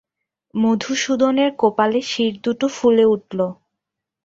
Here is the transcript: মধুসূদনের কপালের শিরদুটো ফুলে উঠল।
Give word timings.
মধুসূদনের 0.53 1.49
কপালের 1.61 2.05
শিরদুটো 2.11 2.65
ফুলে 2.69 3.05
উঠল। 3.05 3.39